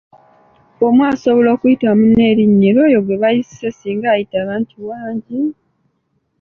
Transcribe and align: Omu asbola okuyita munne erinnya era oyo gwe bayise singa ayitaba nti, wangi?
Omu 0.85 1.01
asbola 1.11 1.49
okuyita 1.55 1.89
munne 1.97 2.23
erinnya 2.31 2.65
era 2.69 2.79
oyo 2.87 2.99
gwe 3.05 3.15
bayise 3.21 3.67
singa 3.79 4.07
ayitaba 4.11 4.53
nti, 4.61 4.77
wangi? 4.89 5.37